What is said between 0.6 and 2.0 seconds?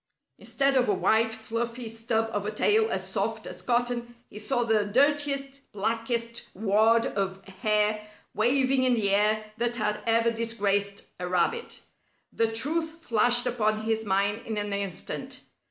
of a white, fluffy